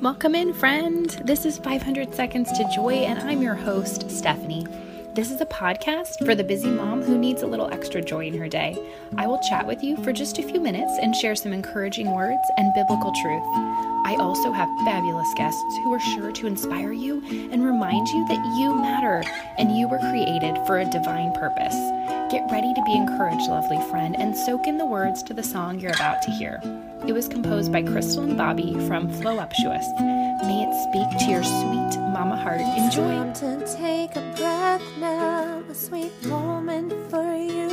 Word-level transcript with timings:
Welcome 0.00 0.34
in, 0.34 0.54
friend. 0.54 1.10
This 1.26 1.44
is 1.44 1.58
500 1.58 2.14
Seconds 2.14 2.50
to 2.52 2.66
Joy, 2.74 2.94
and 3.04 3.18
I'm 3.18 3.42
your 3.42 3.54
host, 3.54 4.10
Stephanie. 4.10 4.66
This 5.14 5.30
is 5.30 5.42
a 5.42 5.46
podcast 5.46 6.24
for 6.24 6.34
the 6.34 6.42
busy 6.42 6.70
mom 6.70 7.02
who 7.02 7.18
needs 7.18 7.42
a 7.42 7.46
little 7.46 7.70
extra 7.70 8.00
joy 8.00 8.24
in 8.24 8.38
her 8.38 8.48
day. 8.48 8.78
I 9.18 9.26
will 9.26 9.40
chat 9.50 9.66
with 9.66 9.82
you 9.82 10.02
for 10.02 10.10
just 10.14 10.38
a 10.38 10.42
few 10.42 10.58
minutes 10.58 10.98
and 11.02 11.14
share 11.14 11.36
some 11.36 11.52
encouraging 11.52 12.14
words 12.14 12.40
and 12.56 12.72
biblical 12.72 13.12
truth. 13.20 13.44
I 14.06 14.16
also 14.18 14.50
have 14.50 14.70
fabulous 14.86 15.34
guests 15.36 15.76
who 15.84 15.92
are 15.92 16.00
sure 16.00 16.32
to 16.32 16.46
inspire 16.46 16.92
you 16.92 17.22
and 17.52 17.62
remind 17.62 18.08
you 18.08 18.26
that 18.28 18.56
you 18.58 18.74
matter 18.76 19.22
and 19.58 19.76
you 19.76 19.86
were 19.86 19.98
created 19.98 20.56
for 20.66 20.78
a 20.78 20.90
divine 20.90 21.34
purpose. 21.34 21.76
Get 22.30 22.48
ready 22.48 22.72
to 22.74 22.82
be 22.84 22.94
encouraged, 22.94 23.48
lovely 23.48 23.80
friend, 23.90 24.14
and 24.16 24.36
soak 24.36 24.68
in 24.68 24.78
the 24.78 24.86
words 24.86 25.20
to 25.24 25.34
the 25.34 25.42
song 25.42 25.80
you're 25.80 25.90
about 25.90 26.22
to 26.22 26.30
hear. 26.30 26.60
It 27.04 27.12
was 27.12 27.26
composed 27.26 27.72
by 27.72 27.82
Crystal 27.82 28.22
and 28.22 28.38
Bobby 28.38 28.74
from 28.86 29.08
Flow 29.08 29.36
Flowuptuous. 29.36 29.84
May 30.46 30.62
it 30.62 30.72
speak 30.86 31.10
to 31.18 31.24
your 31.28 31.42
sweet 31.42 31.98
mama 32.14 32.36
heart. 32.36 32.60
Enjoy. 32.60 33.08
Time 33.08 33.34
to 33.34 33.76
take 33.76 34.14
a 34.14 34.20
breath 34.36 34.80
now, 35.00 35.60
a 35.68 35.74
sweet 35.74 36.12
moment 36.26 36.92
for 37.10 37.34
you. 37.34 37.68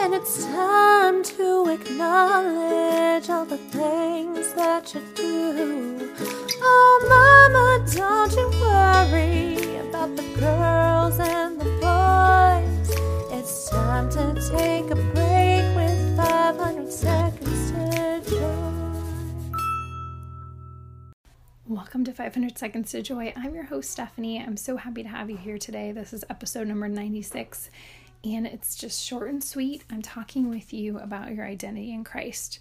And 0.00 0.14
it's 0.14 0.46
time 0.46 1.22
to 1.22 1.68
acknowledge 1.68 3.28
all 3.28 3.44
the 3.44 3.58
things 3.58 4.54
that 4.54 4.94
you 4.94 5.02
do. 5.14 6.14
Oh, 6.62 6.98
mama, 7.12 7.84
don't 7.92 8.32
you 8.32 8.48
worry 8.62 9.76
about 9.86 10.16
the 10.16 10.24
girls 10.40 11.18
and 11.20 11.60
the 11.60 11.61
time 13.72 14.10
to 14.10 14.34
take 14.50 14.90
a 14.90 14.94
break 14.94 15.74
with 15.74 16.16
500 16.18 16.92
seconds 16.92 17.70
to 17.70 18.22
joy. 18.28 19.52
Welcome 21.66 22.04
to 22.04 22.12
500 22.12 22.58
Seconds 22.58 22.90
to 22.90 23.00
Joy. 23.00 23.32
I'm 23.34 23.54
your 23.54 23.64
host, 23.64 23.90
Stephanie. 23.90 24.38
I'm 24.38 24.58
so 24.58 24.76
happy 24.76 25.02
to 25.02 25.08
have 25.08 25.30
you 25.30 25.38
here 25.38 25.56
today. 25.56 25.90
This 25.90 26.12
is 26.12 26.22
episode 26.28 26.68
number 26.68 26.86
96, 26.86 27.70
and 28.24 28.46
it's 28.46 28.76
just 28.76 29.02
short 29.02 29.30
and 29.30 29.42
sweet. 29.42 29.84
I'm 29.90 30.02
talking 30.02 30.50
with 30.50 30.74
you 30.74 30.98
about 30.98 31.34
your 31.34 31.46
identity 31.46 31.94
in 31.94 32.04
Christ. 32.04 32.58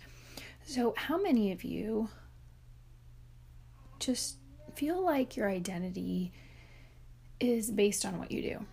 So, 0.65 0.93
how 0.95 1.21
many 1.21 1.51
of 1.51 1.65
you 1.65 2.07
just 3.99 4.37
feel 4.75 5.03
like 5.03 5.35
your 5.35 5.49
identity 5.49 6.31
is 7.41 7.69
based 7.69 8.05
on 8.05 8.17
what 8.17 8.31
you 8.31 8.41
do? 8.41 8.65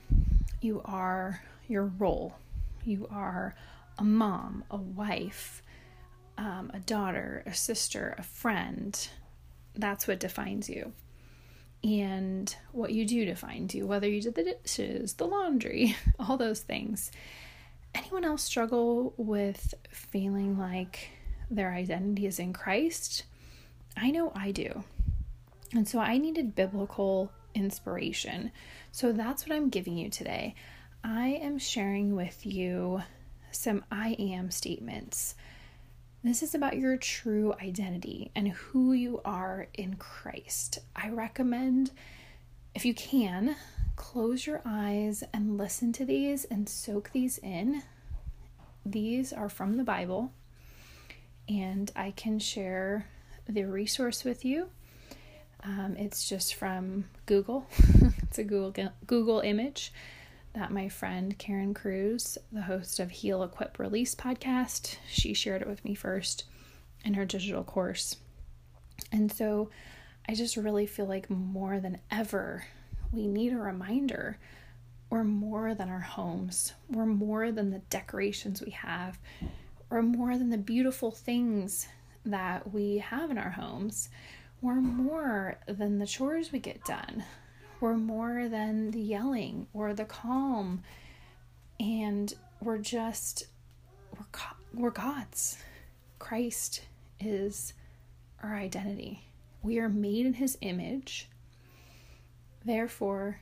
You 0.60 0.82
are 0.84 1.42
your 1.68 1.84
role, 1.84 2.36
you 2.84 3.06
are 3.10 3.54
a 3.98 4.04
mom, 4.04 4.64
a 4.70 4.76
wife, 4.76 5.62
um, 6.36 6.70
a 6.72 6.78
daughter, 6.80 7.42
a 7.46 7.54
sister, 7.54 8.14
a 8.18 8.22
friend 8.22 9.08
that's 9.78 10.08
what 10.08 10.20
defines 10.20 10.68
you. 10.68 10.92
And 11.84 12.54
what 12.72 12.92
you 12.92 13.06
do 13.06 13.24
defines 13.24 13.74
you, 13.74 13.86
whether 13.86 14.08
you 14.08 14.20
did 14.20 14.34
the 14.34 14.56
dishes, 14.62 15.14
the 15.14 15.26
laundry, 15.26 15.96
all 16.18 16.36
those 16.36 16.60
things. 16.60 17.12
Anyone 17.94 18.24
else 18.24 18.42
struggle 18.42 19.14
with 19.16 19.74
feeling 19.90 20.58
like 20.58 21.10
their 21.50 21.72
identity 21.72 22.26
is 22.26 22.38
in 22.38 22.52
Christ? 22.52 23.24
I 23.96 24.10
know 24.10 24.32
I 24.34 24.50
do. 24.50 24.84
And 25.72 25.88
so 25.88 26.00
I 26.00 26.18
needed 26.18 26.54
biblical 26.54 27.30
inspiration. 27.54 28.50
So 28.90 29.12
that's 29.12 29.46
what 29.46 29.54
I'm 29.54 29.68
giving 29.68 29.96
you 29.96 30.10
today. 30.10 30.54
I 31.10 31.40
am 31.40 31.58
sharing 31.58 32.14
with 32.14 32.44
you 32.44 33.02
some 33.50 33.82
I 33.90 34.14
am 34.18 34.50
statements 34.50 35.34
this 36.22 36.42
is 36.42 36.54
about 36.54 36.76
your 36.76 36.98
true 36.98 37.54
identity 37.62 38.30
and 38.34 38.48
who 38.48 38.92
you 38.92 39.22
are 39.24 39.68
in 39.72 39.94
Christ. 39.94 40.80
I 40.94 41.08
recommend, 41.08 41.92
if 42.74 42.84
you 42.84 42.92
can, 42.92 43.56
close 43.96 44.46
your 44.46 44.60
eyes 44.66 45.24
and 45.32 45.56
listen 45.56 45.92
to 45.94 46.04
these 46.04 46.44
and 46.44 46.68
soak 46.68 47.12
these 47.12 47.38
in. 47.38 47.82
These 48.84 49.32
are 49.32 49.48
from 49.48 49.76
the 49.76 49.84
Bible, 49.84 50.32
and 51.48 51.90
I 51.94 52.10
can 52.10 52.38
share 52.40 53.06
the 53.48 53.64
resource 53.64 54.24
with 54.24 54.44
you. 54.44 54.68
Um, 55.62 55.96
it's 55.96 56.28
just 56.28 56.56
from 56.56 57.04
Google. 57.26 57.66
it's 58.22 58.38
a 58.38 58.44
Google 58.44 58.90
Google 59.06 59.40
image 59.40 59.92
that 60.58 60.72
my 60.72 60.88
friend 60.88 61.38
Karen 61.38 61.72
Cruz, 61.72 62.36
the 62.50 62.62
host 62.62 62.98
of 62.98 63.12
Heal 63.12 63.44
Equip 63.44 63.78
Release 63.78 64.16
podcast, 64.16 64.96
she 65.08 65.32
shared 65.32 65.62
it 65.62 65.68
with 65.68 65.84
me 65.84 65.94
first 65.94 66.46
in 67.04 67.14
her 67.14 67.24
digital 67.24 67.62
course. 67.62 68.16
And 69.12 69.30
so 69.30 69.70
I 70.28 70.34
just 70.34 70.56
really 70.56 70.84
feel 70.84 71.06
like 71.06 71.30
more 71.30 71.78
than 71.78 71.98
ever, 72.10 72.64
we 73.12 73.28
need 73.28 73.52
a 73.52 73.56
reminder 73.56 74.36
we're 75.10 75.22
more 75.22 75.76
than 75.76 75.88
our 75.88 76.00
homes, 76.00 76.72
we're 76.90 77.06
more 77.06 77.52
than 77.52 77.70
the 77.70 77.82
decorations 77.88 78.60
we 78.60 78.72
have, 78.72 79.16
we're 79.90 80.02
more 80.02 80.36
than 80.36 80.50
the 80.50 80.58
beautiful 80.58 81.12
things 81.12 81.86
that 82.26 82.72
we 82.72 82.98
have 82.98 83.30
in 83.30 83.38
our 83.38 83.50
homes. 83.50 84.08
We're 84.60 84.80
more 84.80 85.56
than 85.68 86.00
the 86.00 86.06
chores 86.06 86.50
we 86.50 86.58
get 86.58 86.84
done 86.84 87.22
we're 87.80 87.96
more 87.96 88.48
than 88.48 88.90
the 88.90 89.00
yelling 89.00 89.66
or 89.72 89.94
the 89.94 90.04
calm 90.04 90.82
and 91.80 92.34
we're 92.60 92.78
just 92.78 93.46
we're 94.16 94.26
we're 94.74 94.90
God's. 94.90 95.58
Christ 96.18 96.82
is 97.20 97.72
our 98.42 98.56
identity. 98.56 99.24
We 99.62 99.78
are 99.78 99.88
made 99.88 100.26
in 100.26 100.34
his 100.34 100.58
image. 100.60 101.28
Therefore, 102.64 103.40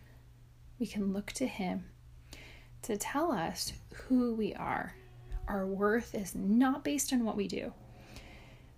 we 0.79 0.87
can 0.87 1.13
look 1.13 1.33
to 1.33 1.47
him 1.47 1.85
to 2.83 2.97
tell 2.97 3.33
us 3.33 3.73
who 3.95 4.35
we 4.35 4.55
are. 4.55 4.95
Our 5.49 5.67
worth 5.67 6.15
is 6.15 6.35
not 6.35 6.85
based 6.85 7.13
on 7.13 7.25
what 7.25 7.37
we 7.37 7.49
do. 7.49 7.73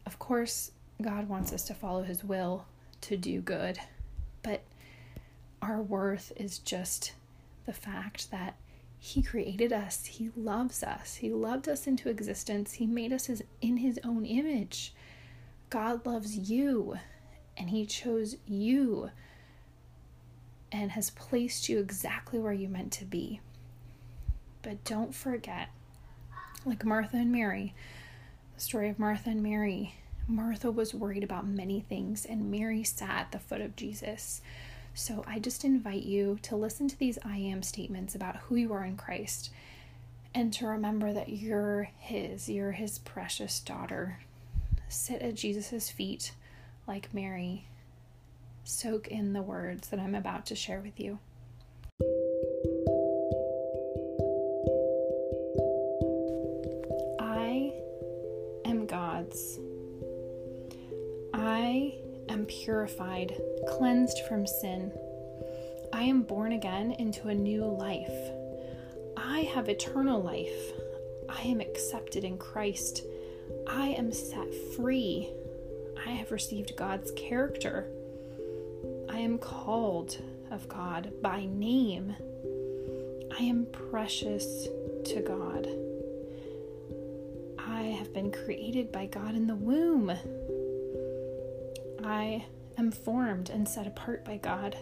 Of 0.06 0.18
course, 0.18 0.70
God 1.02 1.28
wants 1.28 1.52
us 1.52 1.64
to 1.64 1.74
follow 1.74 2.02
his 2.02 2.24
will 2.24 2.66
to 3.02 3.16
do 3.16 3.40
good, 3.40 3.78
but 4.42 4.62
our 5.60 5.80
worth 5.80 6.32
is 6.36 6.58
just 6.58 7.12
the 7.66 7.72
fact 7.72 8.30
that 8.30 8.56
he 8.98 9.22
created 9.22 9.72
us. 9.72 10.04
He 10.06 10.30
loves 10.36 10.82
us. 10.82 11.16
He 11.16 11.30
loved 11.30 11.68
us 11.68 11.86
into 11.86 12.08
existence. 12.08 12.74
He 12.74 12.86
made 12.86 13.12
us 13.12 13.26
his, 13.26 13.42
in 13.60 13.78
his 13.78 14.00
own 14.04 14.24
image. 14.24 14.92
God 15.70 16.04
loves 16.06 16.50
you 16.50 16.98
and 17.56 17.70
he 17.70 17.86
chose 17.86 18.36
you 18.46 19.10
and 20.70 20.92
has 20.92 21.10
placed 21.10 21.68
you 21.68 21.78
exactly 21.78 22.38
where 22.38 22.52
you 22.52 22.68
meant 22.68 22.92
to 22.92 23.04
be. 23.04 23.40
But 24.62 24.84
don't 24.84 25.14
forget, 25.14 25.68
like 26.64 26.84
Martha 26.84 27.16
and 27.16 27.32
Mary, 27.32 27.74
the 28.54 28.60
story 28.60 28.88
of 28.88 28.98
Martha 28.98 29.30
and 29.30 29.42
Mary. 29.42 29.94
Martha 30.26 30.70
was 30.70 30.92
worried 30.92 31.24
about 31.24 31.46
many 31.46 31.80
things, 31.80 32.26
and 32.26 32.50
Mary 32.50 32.84
sat 32.84 33.20
at 33.20 33.32
the 33.32 33.38
foot 33.38 33.62
of 33.62 33.76
Jesus. 33.76 34.42
So 34.98 35.22
I 35.28 35.38
just 35.38 35.64
invite 35.64 36.02
you 36.02 36.40
to 36.42 36.56
listen 36.56 36.88
to 36.88 36.98
these 36.98 37.20
I 37.24 37.36
am 37.36 37.62
statements 37.62 38.16
about 38.16 38.34
who 38.36 38.56
you 38.56 38.72
are 38.72 38.84
in 38.84 38.96
Christ 38.96 39.48
and 40.34 40.52
to 40.54 40.66
remember 40.66 41.12
that 41.12 41.28
you're 41.28 41.90
His, 41.98 42.48
you're 42.48 42.72
His 42.72 42.98
precious 42.98 43.60
daughter. 43.60 44.18
Sit 44.88 45.22
at 45.22 45.36
Jesus' 45.36 45.88
feet 45.88 46.32
like 46.88 47.14
Mary. 47.14 47.68
Soak 48.64 49.06
in 49.06 49.34
the 49.34 49.40
words 49.40 49.88
that 49.90 50.00
I'm 50.00 50.16
about 50.16 50.46
to 50.46 50.56
share 50.56 50.80
with 50.80 50.98
you. 50.98 51.20
Purified, 62.48 63.40
cleansed 63.68 64.20
from 64.28 64.46
sin. 64.46 64.92
I 65.92 66.02
am 66.02 66.22
born 66.22 66.52
again 66.52 66.92
into 66.98 67.28
a 67.28 67.34
new 67.34 67.64
life. 67.64 68.32
I 69.16 69.40
have 69.54 69.68
eternal 69.68 70.20
life. 70.20 70.72
I 71.28 71.42
am 71.42 71.60
accepted 71.60 72.24
in 72.24 72.38
Christ. 72.38 73.04
I 73.66 73.88
am 73.88 74.12
set 74.12 74.52
free. 74.76 75.30
I 76.06 76.10
have 76.10 76.32
received 76.32 76.76
God's 76.76 77.10
character. 77.12 77.86
I 79.08 79.18
am 79.18 79.38
called 79.38 80.16
of 80.50 80.68
God 80.68 81.12
by 81.22 81.46
name. 81.46 82.14
I 83.38 83.42
am 83.42 83.66
precious 83.66 84.68
to 85.04 85.22
God. 85.22 85.68
I 87.58 87.82
have 87.82 88.12
been 88.12 88.32
created 88.32 88.90
by 88.90 89.06
God 89.06 89.34
in 89.34 89.46
the 89.46 89.54
womb. 89.54 90.12
I 92.08 92.42
am 92.78 92.90
formed 92.90 93.50
and 93.50 93.68
set 93.68 93.86
apart 93.86 94.24
by 94.24 94.38
God. 94.38 94.74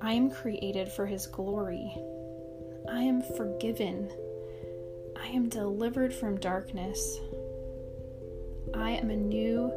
I 0.00 0.14
am 0.14 0.30
created 0.30 0.88
for 0.88 1.04
His 1.04 1.26
glory. 1.26 1.94
I 2.90 3.02
am 3.02 3.20
forgiven. 3.20 4.10
I 5.14 5.26
am 5.26 5.50
delivered 5.50 6.14
from 6.14 6.40
darkness. 6.40 7.18
I 8.74 8.92
am 8.92 9.10
a 9.10 9.16
new 9.16 9.70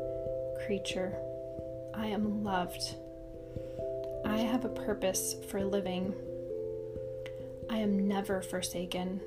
creature. 0.66 1.18
I 1.94 2.08
am 2.08 2.46
loved. 2.46 2.96
I 4.24 4.38
have 4.38 4.64
a 4.64 4.70
purpose 4.70 5.36
for 5.50 5.62
living. 5.62 6.16
I 7.70 7.80
am 7.80 8.08
never 8.08 8.42
forsaken. 8.42 9.20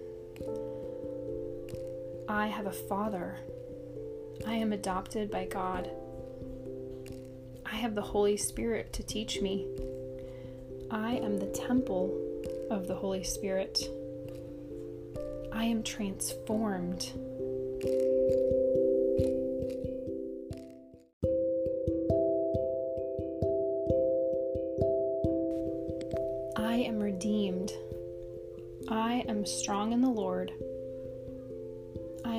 I 2.26 2.46
have 2.46 2.64
a 2.64 2.72
father. 2.72 3.36
I 4.46 4.54
am 4.54 4.72
adopted 4.72 5.30
by 5.30 5.46
God. 5.46 5.90
I 7.66 7.76
have 7.76 7.94
the 7.94 8.02
Holy 8.02 8.36
Spirit 8.36 8.92
to 8.94 9.02
teach 9.02 9.40
me. 9.40 9.66
I 10.90 11.16
am 11.16 11.38
the 11.38 11.46
temple 11.46 12.18
of 12.70 12.86
the 12.86 12.94
Holy 12.94 13.22
Spirit. 13.22 13.78
I 15.52 15.64
am 15.64 15.82
transformed. 15.82 17.12
I 26.56 26.74
am 26.86 26.98
redeemed. 26.98 27.72
I 28.88 29.24
am 29.28 29.44
strong 29.44 29.92
in 29.92 30.00
the 30.00 30.08
Lord. 30.08 30.52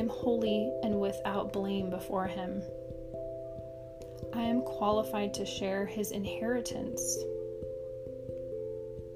I 0.01 0.03
am 0.03 0.09
holy 0.09 0.73
and 0.81 0.99
without 0.99 1.53
blame 1.53 1.91
before 1.91 2.25
Him. 2.25 2.63
I 4.33 4.41
am 4.41 4.63
qualified 4.63 5.31
to 5.35 5.45
share 5.45 5.85
His 5.85 6.09
inheritance. 6.09 7.19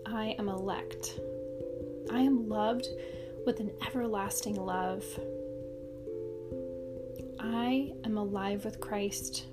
I 0.06 0.36
am 0.38 0.48
elect. 0.48 1.20
I 2.12 2.20
am 2.20 2.48
loved 2.48 2.88
with 3.48 3.60
an 3.62 3.72
everlasting 3.88 4.58
love. 4.58 5.04
I 7.40 7.92
am 8.04 8.20
alive 8.20 8.64
with 8.64 8.80
Christ. 8.80 9.48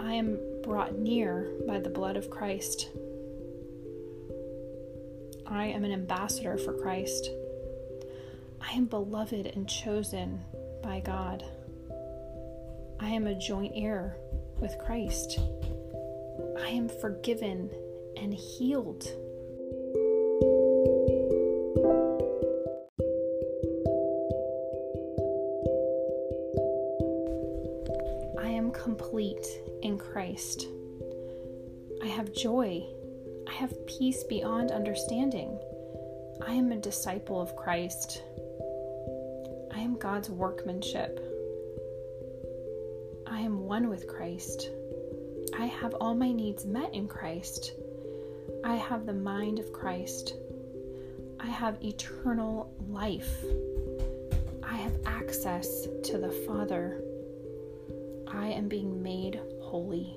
I 0.00 0.14
am 0.14 0.36
brought 0.64 0.98
near 0.98 1.48
by 1.64 1.78
the 1.78 1.90
blood 1.90 2.16
of 2.16 2.28
Christ. 2.28 2.88
I 5.46 5.66
am 5.66 5.84
an 5.84 5.92
ambassador 5.92 6.58
for 6.58 6.72
Christ. 6.72 7.30
I 8.62 8.74
am 8.74 8.86
beloved 8.86 9.46
and 9.46 9.68
chosen 9.68 10.40
by 10.82 11.00
God. 11.00 11.44
I 13.00 13.08
am 13.08 13.26
a 13.26 13.34
joint 13.34 13.72
heir 13.74 14.16
with 14.60 14.78
Christ. 14.78 15.40
I 16.60 16.68
am 16.68 16.88
forgiven 16.88 17.70
and 18.16 18.32
healed. 18.32 19.04
I 28.38 28.48
am 28.48 28.70
complete 28.70 29.46
in 29.82 29.98
Christ. 29.98 30.68
I 32.02 32.06
have 32.06 32.32
joy. 32.32 32.84
I 33.48 33.52
have 33.52 33.86
peace 33.86 34.22
beyond 34.24 34.70
understanding. 34.70 35.58
I 36.46 36.54
am 36.54 36.72
a 36.72 36.76
disciple 36.76 37.40
of 37.40 37.56
Christ. 37.56 38.22
I 39.82 39.84
am 39.84 39.98
God's 39.98 40.30
workmanship. 40.30 41.18
I 43.26 43.40
am 43.40 43.66
one 43.66 43.88
with 43.88 44.06
Christ. 44.06 44.70
I 45.58 45.66
have 45.66 45.94
all 45.94 46.14
my 46.14 46.30
needs 46.30 46.64
met 46.64 46.94
in 46.94 47.08
Christ. 47.08 47.72
I 48.62 48.76
have 48.76 49.06
the 49.06 49.12
mind 49.12 49.58
of 49.58 49.72
Christ. 49.72 50.34
I 51.40 51.48
have 51.48 51.82
eternal 51.82 52.72
life. 52.90 53.44
I 54.62 54.76
have 54.76 55.00
access 55.04 55.88
to 56.04 56.16
the 56.16 56.30
Father. 56.46 57.02
I 58.28 58.50
am 58.50 58.68
being 58.68 59.02
made 59.02 59.40
holy. 59.62 60.16